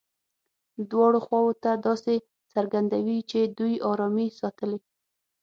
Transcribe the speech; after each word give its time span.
دواړو 0.91 1.19
خواوو 1.25 1.53
ته 1.63 1.71
داسې 1.87 2.13
څرګندوي 2.53 3.19
چې 3.29 3.39
دوی 3.57 3.73
ارامي 3.89 4.27
ساتلې. 4.39 4.79